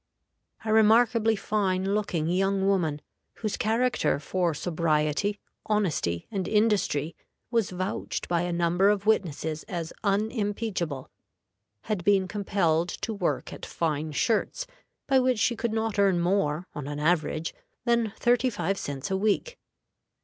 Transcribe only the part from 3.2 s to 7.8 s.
whose character for sobriety, honesty, and industry was